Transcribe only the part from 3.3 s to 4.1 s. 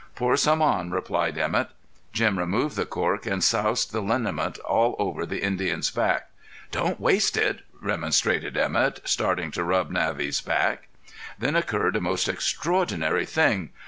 soused the